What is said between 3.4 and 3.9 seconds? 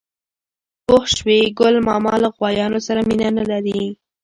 لري.